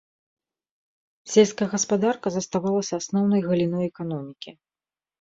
Сельская 1.33 1.69
гаспадарка 1.75 2.27
заставалася 2.39 2.93
асноўнай 3.03 3.41
галіной 3.53 3.83
эканомікі. 3.93 4.61